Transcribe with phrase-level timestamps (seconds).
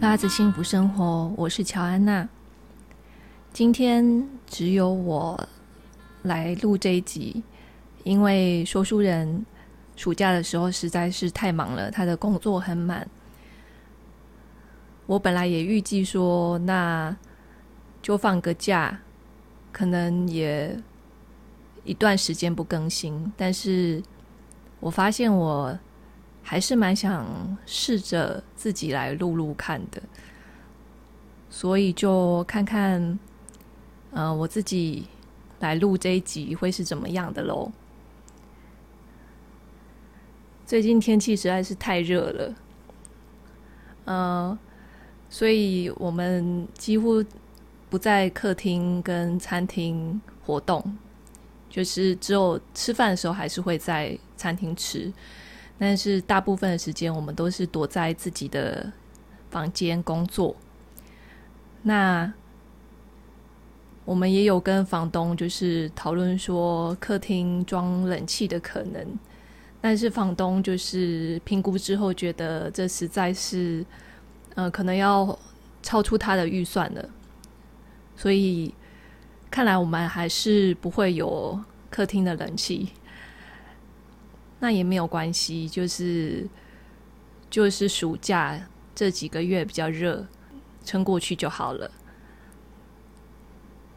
[0.00, 2.26] 拉着幸福生活，我是乔安娜。
[3.52, 5.38] 今天只有我
[6.22, 7.42] 来录这一集，
[8.02, 9.44] 因为说书人
[9.96, 13.06] 暑假的时候实在是太忙了，他的工作很满。
[15.04, 17.14] 我本来也预计说，那
[18.00, 18.98] 就放个假，
[19.70, 20.74] 可能也
[21.84, 24.02] 一段时间不更新，但是
[24.80, 25.78] 我发现我。
[26.42, 30.02] 还是蛮想试着自己来录录看的，
[31.48, 33.18] 所以就看看，
[34.10, 35.06] 呃，我自己
[35.60, 37.70] 来录这一集会是怎么样的喽。
[40.66, 42.54] 最近天气实在是太热了，
[44.04, 44.58] 呃，
[45.28, 47.24] 所以我们几乎
[47.88, 50.96] 不在客厅跟餐厅活动，
[51.68, 55.12] 就是只有吃饭的时候还是会在餐厅吃。
[55.80, 58.92] 但是大部分的时间，我们都是躲在自己的
[59.48, 60.54] 房间工作。
[61.82, 62.30] 那
[64.04, 69.18] 我们也有跟房东就是讨论说，客厅装冷气的可能。
[69.80, 73.82] 但是房东就是评估之后，觉得这实在是，
[74.56, 75.38] 呃，可能要
[75.82, 77.08] 超出他的预算了。
[78.14, 78.74] 所以
[79.50, 81.58] 看来我们还是不会有
[81.88, 82.90] 客厅的冷气。
[84.60, 86.46] 那也没有关系，就是
[87.50, 90.26] 就是暑假这几个月比较热，
[90.84, 91.90] 撑过去就好了。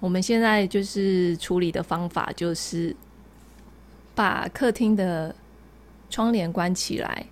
[0.00, 2.94] 我们现在就是处理的方法，就是
[4.14, 5.34] 把客厅的
[6.08, 7.26] 窗帘关起来。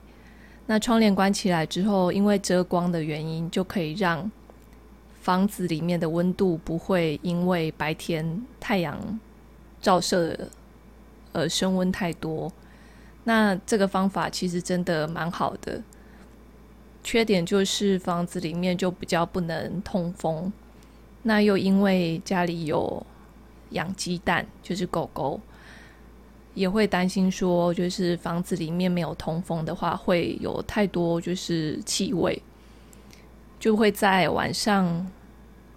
[0.66, 4.30] 那窗帘关起来之后，因为遮光的原因，就可以让
[5.20, 9.18] 房子里面的温度不会因为白天太阳
[9.80, 10.48] 照射
[11.32, 12.52] 而升温太多。
[13.30, 15.80] 那这个方法其实真的蛮好的，
[17.04, 20.52] 缺点就是房子里面就比较不能通风。
[21.22, 23.06] 那又因为家里有
[23.68, 25.40] 养鸡蛋，就是狗狗，
[26.54, 32.42] 也会担心说，就是房子里面没有通风的话，会有太多就是气味，
[33.60, 35.06] 就会在晚上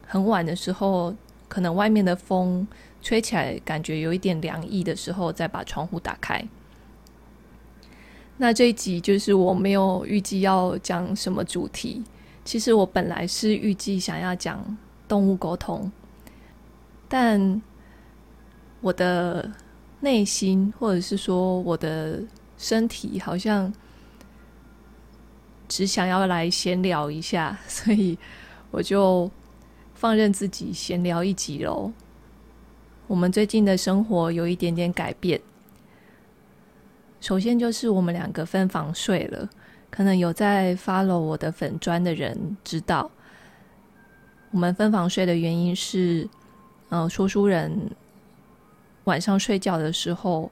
[0.07, 1.13] 很晚的时候，
[1.47, 2.67] 可能外面的风
[2.99, 6.43] 吹起来，感觉有一点凉意的时候，再把窗户打开。
[8.37, 12.03] 那这一集就是我没有预计要讲什么主题。
[12.43, 14.77] 其实我本来是预计想要讲
[15.07, 15.89] 动物沟通，
[17.07, 17.61] 但
[18.81, 19.49] 我的
[20.01, 22.21] 内心或者是说我的
[22.57, 23.71] 身体好像
[25.69, 28.17] 只想要来闲聊一下，所以
[28.71, 29.31] 我就
[29.93, 31.93] 放任自己闲聊一集喽。
[33.07, 35.39] 我们最近的生活有一点点改变。
[37.23, 39.49] 首先就是我们两个分房睡了，
[39.89, 43.09] 可能有在 follow 我的粉专的人知道，
[44.51, 46.27] 我们分房睡的原因是，
[46.89, 47.89] 呃，说书人
[49.05, 50.51] 晚上睡觉的时候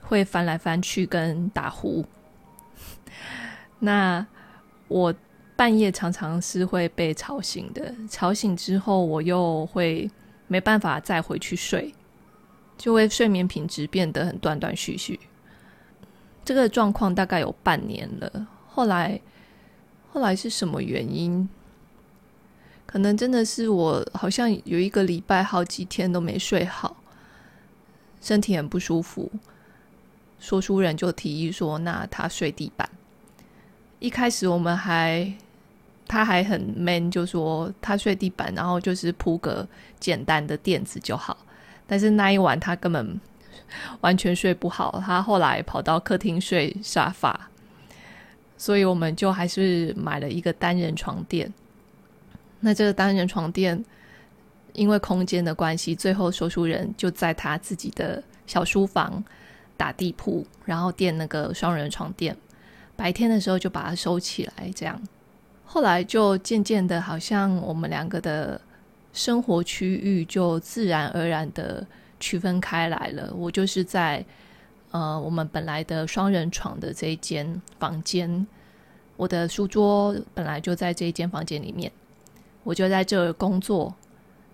[0.00, 2.04] 会翻来翻去跟打呼，
[3.80, 4.24] 那
[4.86, 5.12] 我
[5.56, 10.08] 半夜常常是会被吵醒的，吵醒之后我又会
[10.46, 11.92] 没办法再回去睡，
[12.78, 15.18] 就会睡眠品质变得很断断续续。
[16.50, 19.20] 这个状况大概有半年了，后来，
[20.12, 21.48] 后来是什么原因？
[22.84, 26.96] 可能真的是我好像有一个礼拜好几天都没睡好，
[28.20, 29.30] 身体很不舒服。
[30.40, 32.90] 说书人就提议说：“那他睡地板。”
[34.00, 35.32] 一开始我们还，
[36.08, 39.64] 他还很 man，就说他睡地板，然后就是铺个
[40.00, 41.38] 简单的垫子就好。
[41.86, 43.20] 但是那一晚他根本。
[44.00, 47.48] 完全睡不好，他后来跑到客厅睡沙发，
[48.56, 51.52] 所以我们就还是买了一个单人床垫。
[52.60, 53.84] 那这个单人床垫
[54.72, 59.22] 因为空间的关系，最后说书人就在他自己的小书房
[59.76, 62.36] 打地铺，然后垫那个双人床垫。
[62.96, 65.00] 白天的时候就把它收起来，这样。
[65.64, 68.60] 后来就渐渐的，好像我们两个的
[69.12, 71.86] 生活区域就自然而然的。
[72.20, 74.24] 区分开来了，我就是在
[74.90, 78.46] 呃我们本来的双人床的这一间房间，
[79.16, 81.90] 我的书桌本来就在这一间房间里面，
[82.62, 83.92] 我就在这儿工作。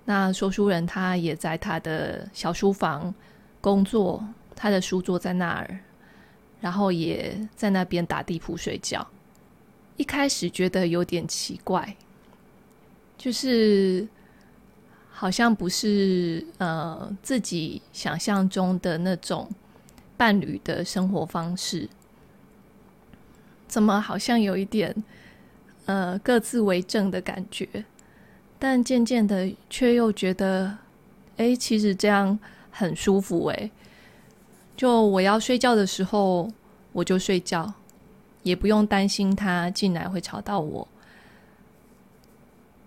[0.04, 3.12] 那说书人他也在他的小书房
[3.60, 4.24] 工作，
[4.54, 5.78] 他的书桌在那儿，
[6.60, 9.06] 然后也在那边打地铺睡觉。
[9.96, 11.96] 一开始觉得有点奇怪，
[13.18, 14.06] 就是。
[15.18, 19.48] 好像不是呃自己想象中的那种
[20.14, 21.88] 伴侣的生活方式，
[23.66, 24.94] 怎么好像有一点
[25.86, 27.66] 呃各自为政的感觉，
[28.58, 30.76] 但渐渐的却又觉得，
[31.38, 32.38] 哎，其实这样
[32.70, 33.70] 很舒服哎。
[34.76, 36.52] 就我要睡觉的时候，
[36.92, 37.72] 我就睡觉，
[38.42, 40.86] 也不用担心他进来会吵到我。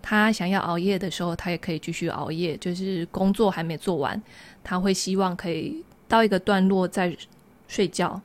[0.02, 4.20] 他想要熬夜的时候，他也可以继续熬夜，就是工作还没做完，
[4.64, 7.16] 他会希望可以到一个段落再
[7.68, 8.20] 睡觉，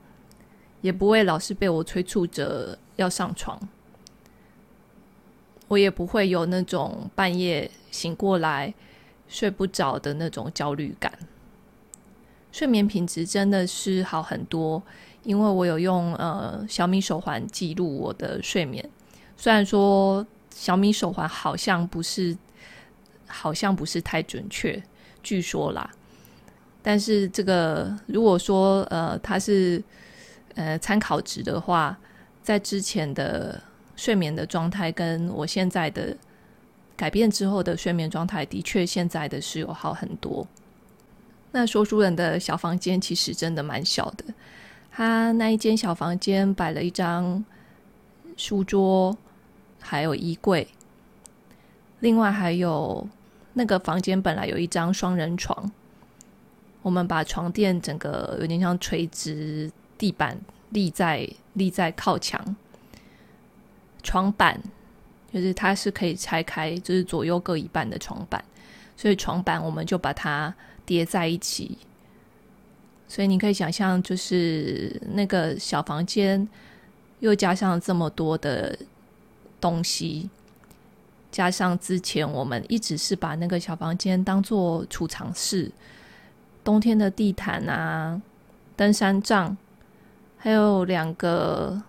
[0.82, 3.60] 也不会老是被我催促着要上床。
[5.68, 8.74] 我也不会有那种半夜醒过来
[9.28, 11.12] 睡不着的那种焦虑感。
[12.52, 14.82] 睡眠品质真的是好很多，
[15.24, 18.88] 因为我有用呃小米手环记录我的睡眠。
[19.36, 22.36] 虽然说小米手环好像不是，
[23.28, 24.82] 好像不是太准确，
[25.22, 25.92] 据说啦。
[26.82, 29.84] 但是这个如果说呃它是
[30.56, 31.98] 呃参考值的话，
[32.42, 33.62] 在之前的
[33.98, 36.16] 睡眠的状态跟我现在的
[36.96, 40.48] 改变之后的睡眠状态，的确现在的是有好很多。
[41.52, 44.24] 那说书人的小房间其实真的蛮小的，
[44.90, 47.44] 他那一间小房间摆了一张
[48.38, 49.18] 书桌，
[49.86, 50.68] 还有衣柜，
[52.00, 53.08] 另外还有
[53.54, 55.72] 那个房间本来有一张双人床，
[56.82, 60.38] 我们把床垫整个有点像垂直，地板
[60.72, 62.56] 立在立在靠墙，
[64.04, 64.62] 床板
[65.32, 68.44] 就是它是可以拆开，就是左右各一半的床板，
[68.98, 70.54] 所以床板我们就把它。
[70.88, 71.80] 叠在一起，
[73.08, 76.48] 所以你可以想象，就是那个小房间，
[77.22, 78.78] 又加上这么多的
[79.60, 80.30] 东西，
[81.32, 85.72] 加上之前我们一直是把那个小房间当做储藏室，
[86.64, 88.22] 冬天的地毯啊、
[88.76, 89.56] 登山杖，
[90.38, 91.82] 还有两个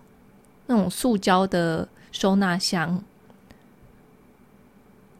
[0.65, 3.03] 那种塑胶的收纳箱，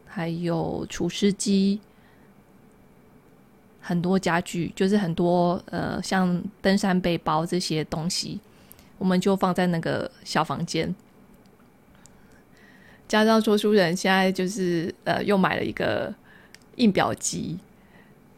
[0.05, 1.79] 还有除湿机。
[3.79, 8.37] 很多家具，就是很多呃，像登山背包这些东西，
[8.97, 10.93] 我们就放在那个小房间。
[13.07, 16.13] 加上说书人现在就是呃，又买了一个
[16.75, 17.57] 印表机，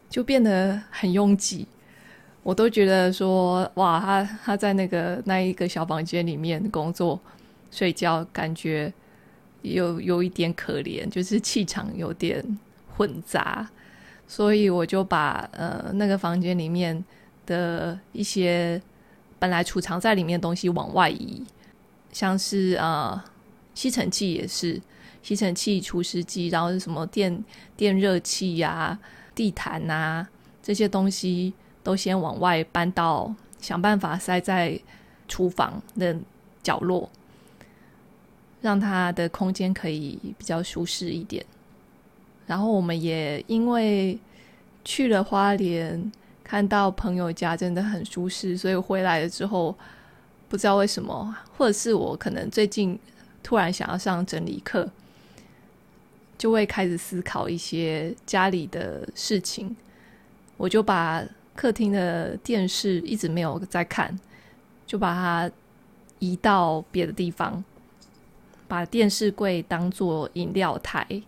[0.09, 1.67] 就变得很拥挤。
[2.43, 7.19] 我都觉得说，哇，他他在那个那一个小房间里面工作
[7.69, 8.91] 睡觉，感觉
[9.61, 12.43] 有有一点可怜，就是气场有点
[12.95, 13.69] 混杂。
[14.27, 17.03] 所以我就把呃那个房间里面
[17.45, 18.81] 的一些
[19.39, 21.43] 本来储藏在里面的东西往外移，
[22.13, 23.21] 像是呃
[23.79, 24.77] 吸尘器也是
[25.23, 27.45] 吸尘器、除湿机，然后是什么电
[27.77, 28.99] 电热器呀、
[29.33, 30.27] 地毯、啊、
[30.61, 34.77] 这些东西都先往外搬到，想办法塞在
[35.29, 36.13] 厨房的
[36.61, 37.09] 角落，
[38.59, 41.45] 让它的空间可以比较舒适一点。
[42.45, 44.19] 然后我们也因为
[44.83, 46.11] 去了花莲，
[46.43, 49.73] 看到朋友家真的很舒适，所以回来了之后，
[50.49, 52.99] 不知道为什么，或者是我可能最近
[53.41, 54.89] 突然想要上整理课，
[56.37, 59.75] 就会开始思考一些家里的事情。
[60.57, 61.23] 我就把
[61.55, 64.19] 客厅的电视一直没有在看，
[64.85, 65.51] 就把它
[66.19, 67.63] 移到别的地方，
[68.67, 71.23] 把电视柜当做饮料台。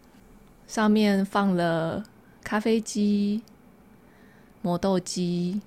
[0.68, 2.02] 上面放了
[2.44, 3.42] 咖啡机、
[4.62, 5.60] 磨豆机，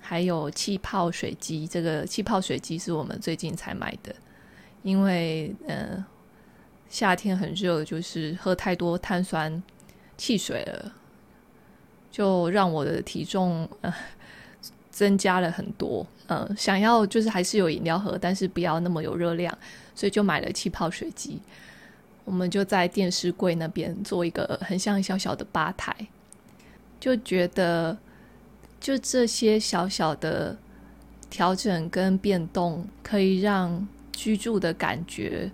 [0.00, 1.64] 还有气泡水机。
[1.66, 4.12] 这个气泡水机是我们最近才买的，
[4.82, 6.04] 因为呃
[6.88, 9.62] 夏天很热，就是喝太多碳酸
[10.16, 10.92] 汽水了，
[12.10, 13.94] 就让我的体重呃
[14.90, 16.06] 增加了很多。
[16.26, 19.56] 呃，想要就是还是有饮料喝，但是不要那么有热量，
[19.94, 21.40] 所以就买了气泡水机。
[22.24, 25.94] 我们就在电视柜那边做一个很像小小的吧台，
[27.00, 27.98] 就觉得
[28.78, 30.56] 就这些小小的
[31.28, 35.50] 调整跟变动，可以让居住的感觉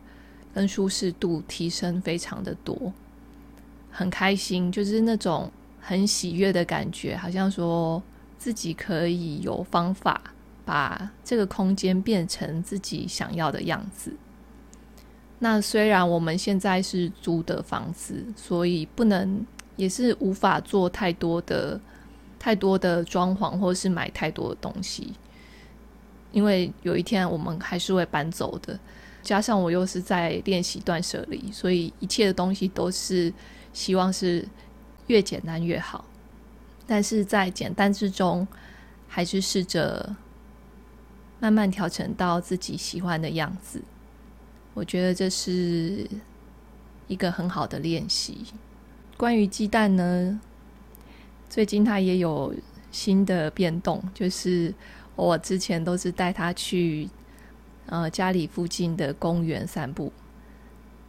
[0.55, 2.93] 跟舒适度提升非常的多，
[3.91, 5.51] 很开心，就是那种
[5.81, 8.03] 很喜悦的感觉，好像说
[8.39, 10.21] 自己可以有方法
[10.65, 14.13] 把这个空间变成自己想要的样子。
[15.39, 19.47] 那虽然我们现在是租的房子，所以不能
[19.77, 21.81] 也是无法做太多的
[22.41, 25.15] 太多的装潢，或是买太多的东西，
[26.33, 28.79] 因为有一天我们还是会搬走的。
[29.23, 33.33] 加上我又是在练习断舍离，所以一切的东西都是
[33.73, 34.47] 希望是
[35.09, 36.05] 越简单越好。
[36.87, 38.47] 但是在简单之中，
[39.07, 40.17] 还是试着
[41.41, 43.83] 慢慢调整到自己喜欢的样子。
[44.73, 46.09] 我觉得这是
[47.09, 48.47] 一个很好的练习。
[49.19, 50.41] 关于鸡蛋呢，
[51.51, 52.55] 最近它也有
[52.91, 54.73] 新的变动，就是
[55.19, 57.09] 我之前都是带他去
[57.87, 60.13] 呃家里附近的公园散步，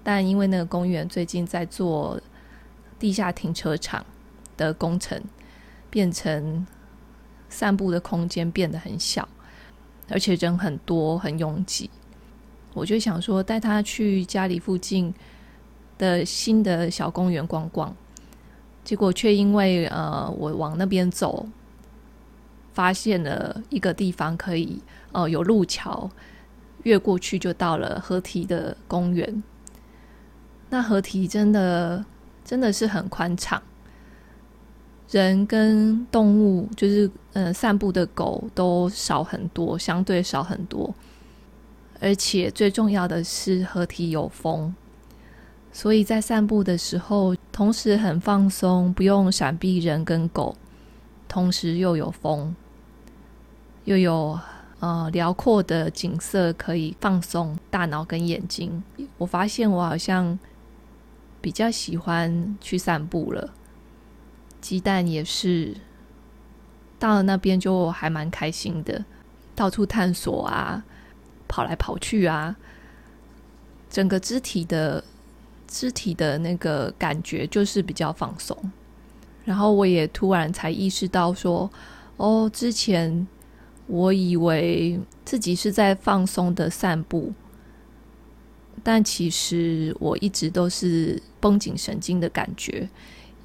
[0.03, 2.19] 但因为那个公园最近在做
[2.97, 4.03] 地下停车场
[4.57, 5.21] 的工程，
[5.91, 6.65] 变成
[7.49, 9.29] 散步的空间变得很小，
[10.09, 11.87] 而且人很多，很拥挤。
[12.73, 15.13] 我就想说，带他去家里附近
[15.99, 17.95] 的新的小公园逛逛，
[18.83, 21.47] 结果却因为呃，我往那边走，
[22.73, 26.09] 发现了一个地方可以呃有路桥，
[26.83, 29.43] 越过去就到了河堤的公园。
[30.69, 32.05] 那河堤真的
[32.45, 33.61] 真的是很宽敞，
[35.09, 40.93] 人跟动物就是呃散步的狗都少很多，相对少很多。
[41.99, 44.73] 而且最重要的是，河堤有风，
[45.73, 50.55] 所以在散步的时候，同时很放松，不用闪避人跟狗，
[51.29, 52.53] 同时又有风，
[53.85, 54.37] 又有
[54.81, 58.83] 呃辽阔的景色可以放松大脑跟眼睛。
[59.17, 60.37] 我发现我好像
[61.39, 63.53] 比较喜欢去散步了，
[64.59, 65.77] 鸡蛋也是
[66.99, 69.05] 到了那边就还蛮开心的，
[69.55, 70.83] 到处探索啊。
[71.51, 72.55] 跑来跑去啊，
[73.89, 75.03] 整个肢体的
[75.67, 78.55] 肢体的那个感觉就是比较放松。
[79.49, 81.67] 然后我也突然才意识到说，
[82.17, 83.27] 哦，之前
[83.87, 87.33] 我以为自己是在放松的散步，
[88.83, 92.87] 但其实我一直都是绷紧神经的感觉，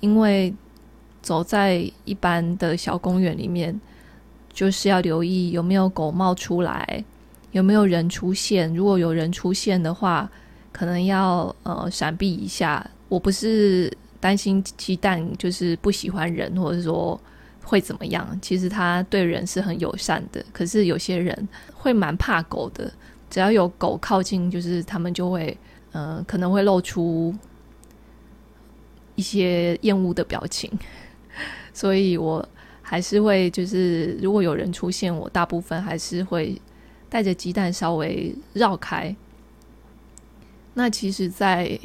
[0.00, 0.54] 因为
[1.22, 3.80] 走在一般的小公园里面，
[4.52, 7.02] 就是要留意有没有狗冒出来。
[7.52, 8.74] 有没有人出现？
[8.74, 10.30] 如果有人出现的话，
[10.70, 12.90] 可能要呃闪避一下。
[13.08, 13.90] 我不是
[14.24, 17.20] 担心鸡蛋就是不喜欢人，或者说
[17.62, 18.38] 会怎么样。
[18.40, 20.42] 其实它对人是很友善的。
[20.50, 22.90] 可是有些人会蛮怕狗的，
[23.28, 25.54] 只要有狗靠近，就是他们就会
[25.92, 27.34] 呃可能会露出
[29.14, 30.70] 一些厌恶的表情。
[31.74, 32.48] 所以我
[32.80, 36.58] 还是会就是如果有人出现，我大部分还是会。
[37.10, 39.14] 带着鸡蛋稍微绕开。
[40.72, 41.78] 那其实，在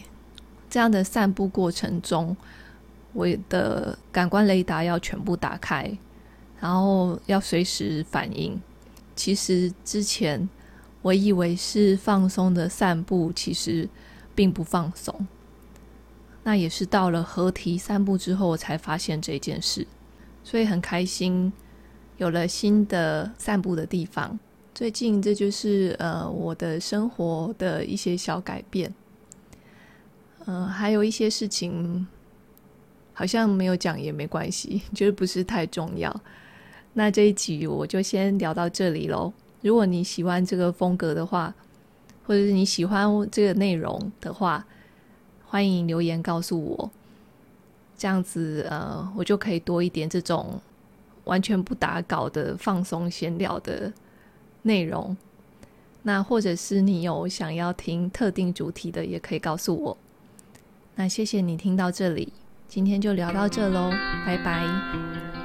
[0.70, 2.36] 这样的散步过程中，
[3.14, 5.98] 我的感官雷达要全部打开，
[6.60, 8.62] 然后要随时反应。
[9.16, 10.48] 其实之前
[11.02, 13.90] 我以为是放松的散步，其实
[14.36, 15.28] 并不放松。
[16.44, 19.86] 那也是到了合体散步之后，我才发现这件事，
[20.44, 21.52] 所以很开心
[22.18, 24.40] 有了新的散步的地方。
[24.74, 28.94] 最近这就是呃我的生活的一些小改变，
[30.52, 32.08] 嗯、还有一些事情
[33.14, 36.22] 好像没有讲也没关系， 就是不是太重要。
[36.94, 39.32] 那这一集我就先聊到这里喽。
[39.62, 41.54] 如果你喜欢这个风格的话，
[42.26, 44.66] 或者是你喜欢这个内容的话，
[45.46, 46.92] 欢迎留言告诉我，
[47.96, 50.60] 这样子呃我就可以多一点这种
[51.26, 53.94] 完全不打稿的放松闲聊的。
[54.64, 55.16] 内容，
[56.04, 59.98] 那或者是你有想要听特定主题的，也可以告诉我。
[60.96, 62.34] 那谢谢你听到这里，
[62.68, 63.90] 今天就聊到这喽，
[64.26, 65.39] 拜拜。